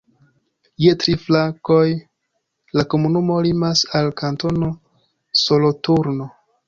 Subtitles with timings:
[0.83, 1.91] Je tri flankoj
[2.79, 4.71] la komunumo limas al Kantono
[5.43, 6.31] Soloturno.